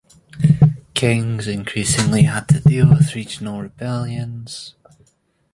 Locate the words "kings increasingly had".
0.95-2.47